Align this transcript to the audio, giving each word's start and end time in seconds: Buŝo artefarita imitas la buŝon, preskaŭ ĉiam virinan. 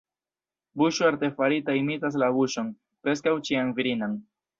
Buŝo 0.81 1.03
artefarita 1.09 1.75
imitas 1.79 2.17
la 2.21 2.29
buŝon, 2.37 2.71
preskaŭ 3.05 3.35
ĉiam 3.51 3.71
virinan. 3.81 4.17